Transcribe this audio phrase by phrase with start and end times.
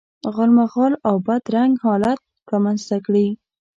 [0.35, 2.19] غالمغال او بد رنګ حالت
[2.51, 3.27] رامنځته کړي.